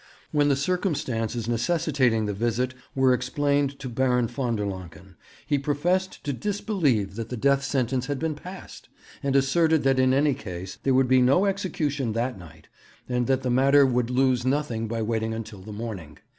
[0.31, 6.23] When the circumstances necessitating the visit were explained to Baron von der Lancken, he professed
[6.23, 8.89] to disbelieve that the death sentence had been passed,
[9.21, 12.67] and asserted that in any case there would be no execution that night,
[13.07, 16.17] and that the matter would lose nothing by waiting until the morning.